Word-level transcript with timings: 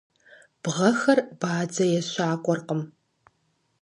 Бгъэхэр 0.61 1.19
бадзэ 1.39 1.85
ещакӏуэркъым. 1.99 2.81